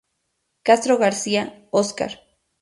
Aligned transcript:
Castro 0.63 0.97
García, 0.97 1.41
Óscar. 1.69 2.11